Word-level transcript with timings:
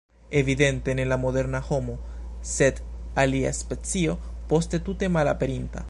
Evidente 0.31 0.95
ne 0.95 1.05
la 1.05 1.17
moderna 1.17 1.63
homo, 1.69 1.99
sed 2.53 2.81
alia 3.25 3.53
specio 3.59 4.17
poste 4.53 4.79
tute 4.89 5.09
malaperinta. 5.19 5.79